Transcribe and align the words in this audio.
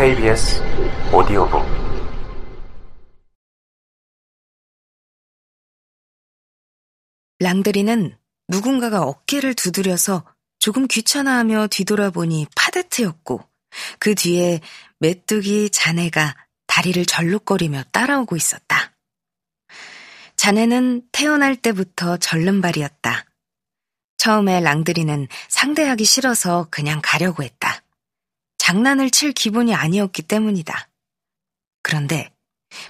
KBS 0.00 0.62
오디오북 1.12 1.62
랑드리는 7.38 8.16
누군가가 8.48 9.02
어깨를 9.02 9.52
두드려서 9.52 10.24
조금 10.58 10.86
귀찮아하며 10.86 11.66
뒤돌아보니 11.66 12.46
파데트였고 12.56 13.46
그 13.98 14.14
뒤에 14.14 14.60
메뚜기 15.00 15.68
자네가 15.68 16.34
다리를 16.66 17.04
절룩거리며 17.04 17.82
따라오고 17.92 18.36
있었다. 18.36 18.94
자네는 20.36 21.08
태어날 21.12 21.56
때부터 21.56 22.16
절름발이었다. 22.16 23.26
처음에 24.16 24.60
랑드리는 24.60 25.28
상대하기 25.50 26.06
싫어서 26.06 26.68
그냥 26.70 27.02
가려고 27.04 27.42
했다. 27.42 27.82
장난을 28.70 29.10
칠 29.10 29.32
기분이 29.32 29.74
아니었기 29.74 30.22
때문이다. 30.22 30.88
그런데 31.82 32.32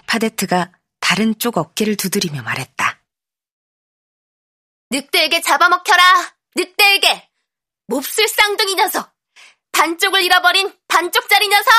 파데트가 0.07 0.73
다른 1.01 1.39
쪽 1.39 1.57
어깨를 1.57 1.97
두드리며 1.97 2.43
말했다. 2.43 3.03
늑대에게 4.91 5.41
잡아먹혀라! 5.41 6.37
늑대에게! 6.55 7.31
몹쓸 7.87 8.29
쌍둥이 8.29 8.75
녀석! 8.75 9.11
반쪽을 9.73 10.23
잃어버린 10.23 10.71
반쪽짜리 10.87 11.49
녀석! 11.49 11.73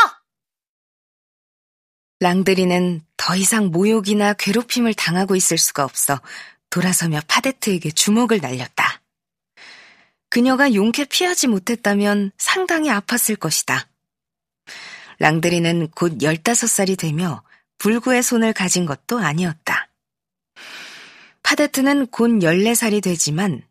랑드리는 2.22 3.06
더 3.18 3.36
이상 3.36 3.68
모욕이나 3.68 4.34
괴롭힘을 4.34 4.96
당하고 4.96 5.36
있을 5.36 5.60
수가 5.60 5.84
없어 5.84 6.20
돌아서며 6.72 7.22
파데트에게 7.28 7.92
주먹을 7.92 8.40
날렸다. 8.40 9.04
그녀가 10.30 10.74
용케 10.74 11.06
피하지 11.06 11.46
못했다면 11.46 12.32
상당히 12.40 12.90
아팠을 12.90 13.40
것이다. 13.40 13.91
랑드리는 15.22 15.90
곧 15.92 16.18
15살이 16.18 16.98
되며 16.98 17.44
불구의 17.78 18.24
손을 18.24 18.54
가진 18.54 18.88
것도 18.88 19.20
아니었다. 19.20 19.88
파데트는 21.44 22.08
곧 22.08 22.40
14살이 22.40 23.04
되지만 23.04 23.62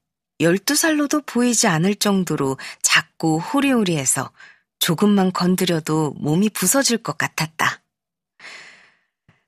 12살로도 0.40 1.26
보이지 1.26 1.66
않을 1.66 1.96
정도로 1.96 2.56
작고 2.82 3.40
호리호리해서 3.40 4.30
조금만 4.78 5.32
건드려도 5.32 6.14
몸이 6.20 6.50
부서질 6.50 6.98
것 6.98 7.18
같았다. 7.18 7.82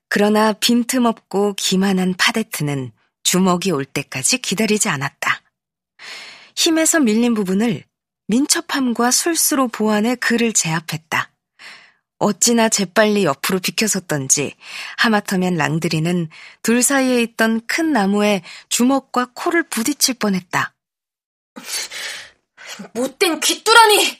그러나 0.09 0.51
빈틈없고 0.51 1.53
기만한 1.53 2.15
파데트는 2.17 2.91
주먹이 3.23 3.71
올 3.71 3.85
때까지 3.85 4.39
기다리지 4.39 4.89
않았다. 4.89 5.41
힘에서 6.57 6.99
밀린 6.99 7.33
부분을 7.33 7.85
민첩함과 8.27 9.09
술수로 9.11 9.69
보완해 9.69 10.15
그를 10.15 10.51
제압했다. 10.51 11.22
어찌나 12.23 12.69
재빨리 12.69 13.25
옆으로 13.25 13.59
비켜섰던지 13.59 14.55
하마터면 14.97 15.55
랑드리는 15.55 16.29
둘 16.61 16.81
사이에 16.81 17.21
있던 17.21 17.65
큰 17.67 17.91
나무에 17.91 18.43
주먹과 18.69 19.31
코를 19.33 19.63
부딪힐 19.63 20.15
뻔했다. 20.15 20.73
못된 22.93 23.39
귀뚜라니! 23.41 24.17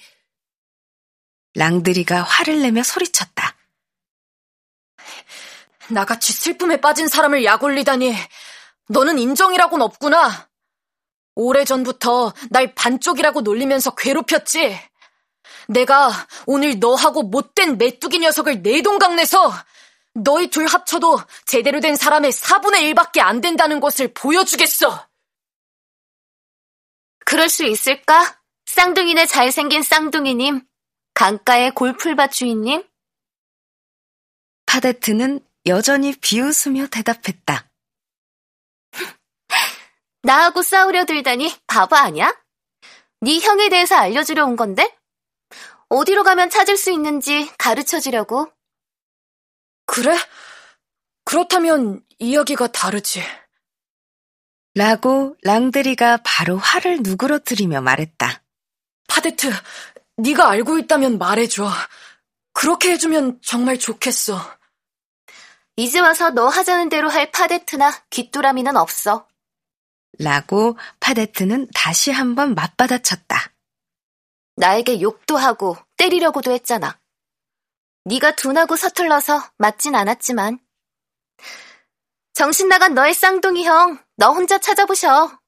랑드리가 1.56 2.24
화를 2.24 2.62
내며 2.62 2.84
소리쳤다. 2.84 3.56
나같이 5.90 6.34
슬픔에 6.34 6.82
빠진 6.82 7.08
사람을 7.08 7.46
약올리다니 7.46 8.16
너는 8.90 9.18
인정이라고는 9.18 9.86
없구나. 9.86 10.50
오래전부터 11.36 12.34
날 12.50 12.76
반쪽이라고 12.76 13.42
놀리면서 13.42 13.96
괴롭혔지. 13.96 14.78
내가 15.68 16.12
오늘 16.46 16.80
너하고 16.80 17.24
못된 17.24 17.78
메뚜기 17.78 18.20
녀석을 18.20 18.62
내동강내서 18.62 19.52
너희 20.16 20.50
둘 20.50 20.68
합쳐도 20.68 21.20
제대로 21.46 21.80
된 21.80 21.96
사람의 21.96 22.32
4분의 22.32 22.94
1밖에 22.94 23.20
안 23.20 23.42
된다는 23.42 23.80
것을 23.80 24.14
보여주겠어. 24.14 25.08
그럴 27.26 27.50
수 27.50 27.66
있을까? 27.66 28.40
쌍둥이네 28.66 29.26
잘생긴 29.26 29.84
쌍둥이님. 29.84 30.66
강가의 31.14 31.72
골풀밭 31.72 32.32
주인님. 32.32 32.84
파데트는 34.66 35.40
여전히 35.66 36.16
비웃으며 36.16 36.88
대답했다. 36.88 37.70
나하고 40.24 40.62
싸우려 40.62 41.06
들다니 41.06 41.56
바보 41.68 41.96
아니야? 41.96 42.36
네 43.22 43.40
형에 43.40 43.70
대해서 43.70 43.96
알려주려 43.96 44.46
온 44.46 44.56
건데? 44.56 44.96
어디로 45.94 46.24
가면 46.24 46.50
찾을 46.50 46.76
수 46.76 46.92
있는지 46.92 47.52
가르쳐 47.60 48.00
주려고. 48.00 48.52
그래? 49.86 50.18
그렇다면 51.24 52.02
이야기가 52.18 52.72
다르지. 52.72 53.22
라고 54.74 55.36
랑드리가 55.44 56.22
바로 56.24 56.58
화를 56.58 57.02
누그러뜨리며 57.04 57.82
말했다. 57.82 58.42
파데트, 59.08 59.52
네가 60.18 60.50
알고 60.50 60.80
있다면 60.80 61.20
말해줘. 61.20 61.70
그렇게 62.54 62.94
해주면 62.94 63.42
정말 63.44 63.78
좋겠어. 63.78 64.40
이제 65.76 66.00
와서 66.00 66.32
너 66.32 66.48
하자는 66.48 66.90
대로 66.90 67.08
할 67.08 67.30
파데트나 67.32 68.06
귀뚜라미는 68.10 68.78
없어. 68.78 69.28
라고 70.18 70.76
파데트는 71.00 71.68
다시 71.76 72.10
한번 72.10 72.56
맞받아쳤다. 72.56 73.53
나에게 74.56 75.02
욕도 75.02 75.38
하고 75.38 75.78
때리려고도 75.98 76.52
했잖아. 76.52 77.00
네가 78.06 78.36
둔하고 78.36 78.76
서툴러서 78.76 79.52
맞진 79.58 79.96
않았지만. 79.96 80.60
정신 82.34 82.68
나간 82.68 82.94
너의 82.94 83.14
쌍둥이 83.14 83.66
형, 83.66 84.04
너 84.18 84.32
혼자 84.32 84.58
찾아보셔. 84.58 85.40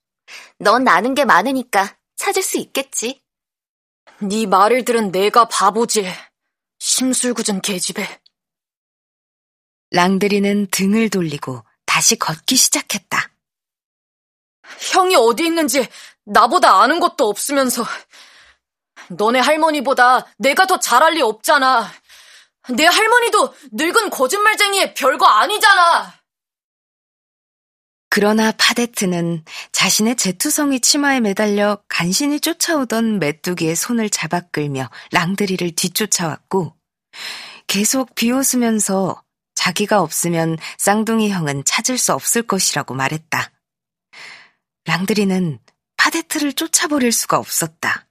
넌 0.59 0.87
아는 0.87 1.13
게 1.13 1.25
많으니까 1.25 1.97
찾을 2.15 2.41
수 2.41 2.57
있겠지. 2.57 3.21
네 4.21 4.45
말을 4.45 4.85
들은 4.85 5.11
내가 5.11 5.47
바보지. 5.47 6.05
심술궂은 6.79 7.61
계집애. 7.61 8.21
랑드리는 9.91 10.67
등을 10.71 11.09
돌리고 11.09 11.63
다시 11.85 12.15
걷기 12.17 12.55
시작했다. 12.55 13.29
형이 14.93 15.15
어디 15.15 15.45
있는지 15.45 15.87
나보다 16.23 16.81
아는 16.81 16.99
것도 16.99 17.27
없으면서 17.27 17.83
너네 19.09 19.39
할머니보다 19.39 20.25
내가 20.37 20.67
더 20.67 20.79
잘할 20.79 21.13
리 21.13 21.21
없잖아. 21.21 21.91
내 22.69 22.85
할머니도 22.85 23.53
늙은 23.73 24.09
거짓말쟁이의 24.09 24.93
별거 24.93 25.25
아니잖아. 25.25 26.13
그러나 28.09 28.53
파데트는 28.57 29.43
자신의 29.73 30.15
제투성이 30.15 30.79
치마에 30.79 31.19
매달려 31.19 31.83
간신히 31.89 32.39
쫓아오던 32.39 33.19
메뚜기의 33.19 33.75
손을 33.75 34.09
잡아 34.09 34.39
끌며 34.39 34.89
랑드리를 35.11 35.75
뒤쫓아왔고 35.75 36.73
계속 37.67 38.15
비웃으면서 38.15 39.21
자기가 39.55 40.01
없으면 40.01 40.57
쌍둥이 40.77 41.29
형은 41.29 41.63
찾을 41.65 41.97
수 41.97 42.13
없을 42.13 42.43
것이라고 42.43 42.93
말했다. 42.93 43.51
랑드리는 44.85 45.59
파데트를 45.97 46.53
쫓아버릴 46.53 47.11
수가 47.11 47.37
없었다. 47.37 48.07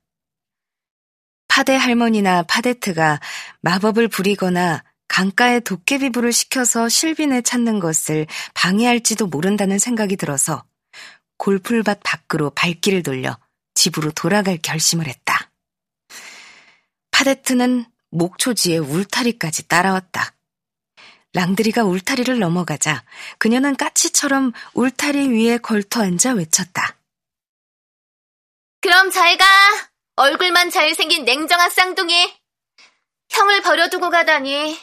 파데 1.55 1.77
할머니나 1.77 2.43
파데트가 2.43 3.21
마법을 3.61 4.09
부리거나 4.09 4.83
강가에 5.07 5.61
도깨비불을 5.61 6.33
시켜서 6.33 6.89
실빈을 6.89 7.45
찾는 7.45 7.79
것을 7.79 8.27
방해할지도 8.55 9.29
모른다는 9.29 9.79
생각이 9.79 10.17
들어서 10.17 10.65
골풀밭 11.37 12.01
밖으로 12.03 12.51
발길을 12.51 13.05
돌려 13.05 13.39
집으로 13.75 14.11
돌아갈 14.11 14.59
결심을 14.61 15.07
했다. 15.07 15.53
파데트는 17.13 17.85
목초지에 18.11 18.79
울타리까지 18.79 19.69
따라왔다. 19.69 20.35
랑드리가 21.35 21.85
울타리를 21.85 22.37
넘어가자 22.37 23.05
그녀는 23.39 23.77
까치처럼 23.77 24.53
울타리 24.75 25.29
위에 25.29 25.59
걸터 25.59 26.03
앉아 26.03 26.33
외쳤다. 26.33 26.97
그럼 28.81 29.13
잘 29.13 29.39
가. 29.39 29.94
얼굴만 30.17 30.71
잘생긴 30.71 31.25
냉정한 31.25 31.71
쌍둥이. 31.71 32.33
형을 33.31 33.63
버려두고 33.63 34.11
가다니. 34.11 34.79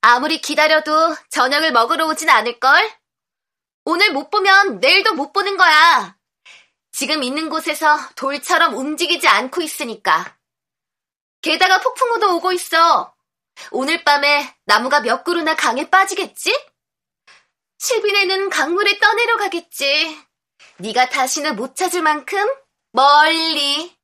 아무리 0.00 0.40
기다려도 0.40 1.14
저녁을 1.30 1.72
먹으러 1.72 2.06
오진 2.06 2.30
않을걸? 2.30 2.90
오늘 3.84 4.12
못 4.12 4.30
보면 4.30 4.80
내일도 4.80 5.14
못 5.14 5.32
보는 5.32 5.58
거야. 5.58 6.16
지금 6.90 7.22
있는 7.22 7.50
곳에서 7.50 7.98
돌처럼 8.16 8.74
움직이지 8.76 9.28
않고 9.28 9.60
있으니까. 9.60 10.38
게다가 11.42 11.80
폭풍우도 11.80 12.36
오고 12.36 12.52
있어. 12.52 13.14
오늘 13.72 14.04
밤에 14.04 14.54
나무가 14.64 15.00
몇 15.00 15.22
그루나 15.22 15.54
강에 15.54 15.90
빠지겠지? 15.90 16.58
실비네는 17.78 18.48
강물에 18.48 18.98
떠내려 18.98 19.36
가겠지. 19.36 20.18
네가 20.78 21.10
다시는 21.10 21.56
못 21.56 21.76
찾을 21.76 22.00
만큼 22.00 22.48
멀리. 22.92 23.95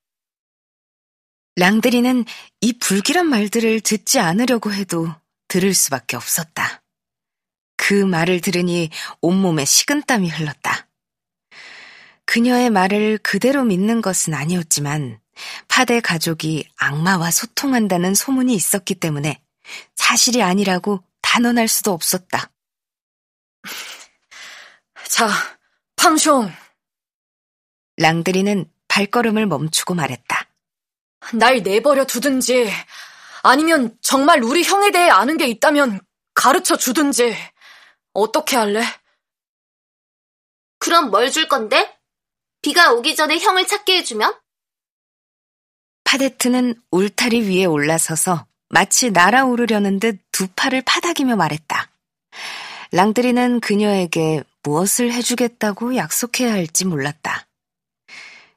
랑드리는 1.56 2.25
이 2.60 2.72
불길한 2.78 3.26
말들을 3.26 3.81
듣지 3.81 4.19
않으려고 4.19 4.72
해도 4.72 5.14
들을 5.49 5.75
수밖에 5.75 6.16
없었다. 6.16 6.82
그 7.76 7.94
말을 7.94 8.40
들으니 8.40 8.90
온몸에 9.20 9.64
식은땀이 9.64 10.31
흘렀다. 10.31 10.88
그녀의 12.25 12.70
말을 12.70 13.19
그대로 13.19 13.64
믿는 13.64 14.00
것은 14.00 14.32
아니었지만 14.32 15.20
파대 15.69 16.00
가족이 16.00 16.69
악마와 16.76 17.31
소통한다는 17.31 18.14
소문이 18.14 18.54
있었기 18.54 18.94
때문에 18.94 19.43
사실이 19.94 20.43
아니라고 20.43 21.02
단언할 21.20 21.69
수도 21.69 21.93
없었다. 21.93 22.50
자, 25.08 25.28
팡숑. 25.96 26.50
랑드리는 27.99 28.70
발걸음을 28.88 29.46
멈추고 29.46 29.94
말했다. 29.94 30.51
날 31.34 31.62
내버려 31.62 32.04
두든지, 32.04 32.70
아니면 33.42 33.96
정말 34.02 34.42
우리 34.42 34.62
형에 34.62 34.90
대해 34.90 35.08
아는 35.08 35.36
게 35.36 35.46
있다면 35.46 36.00
가르쳐 36.34 36.76
주든지, 36.76 37.34
어떻게 38.12 38.56
할래? 38.56 38.82
그럼 40.78 41.10
뭘 41.10 41.30
줄 41.30 41.48
건데? 41.48 41.96
비가 42.60 42.92
오기 42.92 43.14
전에 43.16 43.38
형을 43.38 43.66
찾게 43.66 43.98
해주면? 43.98 44.34
파데트는 46.04 46.74
울타리 46.90 47.48
위에 47.48 47.64
올라서서 47.64 48.46
마치 48.68 49.10
날아오르려는 49.10 49.98
듯 49.98 50.20
두 50.32 50.48
팔을 50.48 50.82
파닥이며 50.82 51.36
말했다. 51.36 51.90
랑드리는 52.92 53.60
그녀에게 53.60 54.42
무엇을 54.62 55.12
해주겠다고 55.12 55.96
약속해야 55.96 56.52
할지 56.52 56.84
몰랐다. 56.84 57.46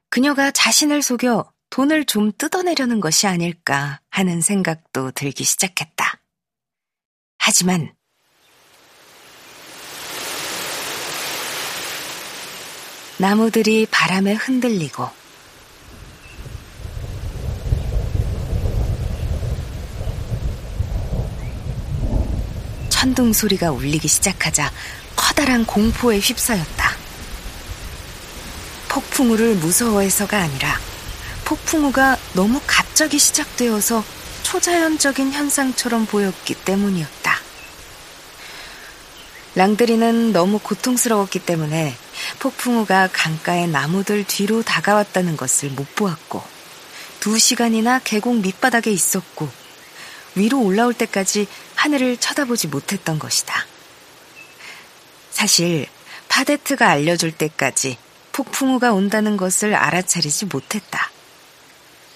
그녀가 0.09 0.51
자신을 0.51 1.01
속여 1.01 1.51
돈을 1.69 2.05
좀 2.05 2.31
뜯어내려는 2.37 2.99
것이 2.99 3.27
아닐까 3.27 3.99
하는 4.09 4.41
생각도 4.41 5.11
들기 5.11 5.43
시작했다. 5.43 6.19
하지만 7.37 7.93
나무들이 13.17 13.85
바람에 13.89 14.33
흔들리고 14.33 15.09
천둥 22.89 23.33
소리가 23.33 23.71
울리기 23.71 24.07
시작하자 24.07 24.71
커다란 25.15 25.65
공포에 25.65 26.17
휩싸였다. 26.19 26.91
폭풍우를 28.89 29.55
무서워해서가 29.55 30.39
아니라 30.39 30.79
폭풍우가 31.45 32.17
너무 32.33 32.59
갑자기 32.65 33.19
시작되어서 33.19 34.03
초자연적인 34.41 35.31
현상처럼 35.31 36.07
보였기 36.07 36.55
때문이었다. 36.55 37.39
랑드리는 39.53 40.33
너무 40.33 40.59
고통스러웠기 40.59 41.39
때문에 41.39 41.95
폭풍우가 42.39 43.09
강가의 43.13 43.67
나무들 43.67 44.25
뒤로 44.25 44.63
다가왔다는 44.63 45.37
것을 45.37 45.69
못 45.69 45.95
보았고, 45.95 46.43
두 47.19 47.39
시간이나 47.39 47.99
계곡 47.99 48.41
밑바닥에 48.41 48.91
있었고, 48.91 49.47
위로 50.35 50.61
올라올 50.61 50.93
때까지 50.93 51.47
하늘을 51.75 52.17
쳐다보지 52.17 52.67
못했던 52.67 53.17
것이다. 53.17 53.65
사실, 55.31 55.85
파데트가 56.27 56.89
알려줄 56.89 57.31
때까지 57.31 57.97
폭풍우가 58.33 58.93
온다는 58.93 59.37
것을 59.37 59.73
알아차리지 59.73 60.47
못했다. 60.47 61.11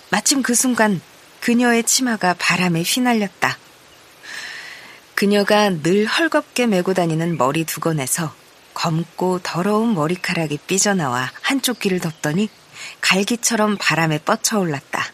마침 0.10 0.42
그 0.42 0.56
순간 0.56 1.02
그녀의 1.40 1.84
치마가 1.84 2.34
바람에 2.34 2.82
휘날렸다. 2.82 3.58
그녀가 5.16 5.70
늘 5.70 6.06
헐겁게 6.06 6.66
메고 6.66 6.94
다니는 6.94 7.38
머리 7.38 7.66
두건에서 7.66 8.34
검고 8.74 9.40
더러운 9.44 9.94
머리카락이 9.94 10.60
삐져나와 10.66 11.32
한쪽 11.42 11.80
귀를 11.80 12.00
덮더니 12.00 12.50
갈기처럼 13.02 13.78
바람에 13.78 14.20
뻗쳐올랐다. 14.20 15.06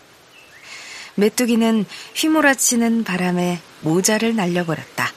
메뚜기는 1.16 1.86
휘몰아치는 2.16 3.04
바람에 3.04 3.60
모자를 3.82 4.36
날려버렸다. 4.36 5.12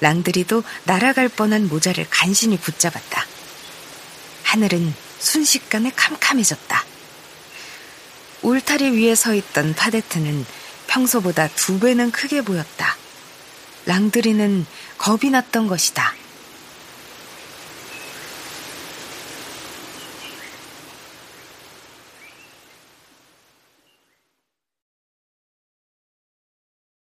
랑드리도 0.00 0.62
날아갈 0.84 1.28
뻔한 1.28 1.68
모자를 1.68 2.06
간신히 2.10 2.58
붙잡았다. 2.58 3.24
하늘은 4.42 4.94
순식간에 5.18 5.92
캄캄해졌다. 5.94 6.85
울타리 8.42 8.90
위에 8.90 9.14
서 9.14 9.34
있던 9.34 9.74
파데트는 9.74 10.44
평소보다 10.86 11.48
두 11.48 11.80
배는 11.80 12.10
크게 12.10 12.42
보였다. 12.42 12.96
랑드리는 13.86 14.66
겁이 14.98 15.30
났던 15.30 15.66
것이다. 15.66 16.14